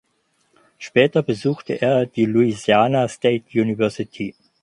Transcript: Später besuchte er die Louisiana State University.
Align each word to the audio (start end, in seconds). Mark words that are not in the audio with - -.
Später 0.79 1.21
besuchte 1.21 1.79
er 1.79 2.07
die 2.07 2.25
Louisiana 2.25 3.07
State 3.07 3.43
University. 3.53 4.33